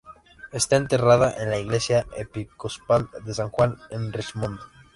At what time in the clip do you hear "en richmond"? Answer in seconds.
3.91-4.59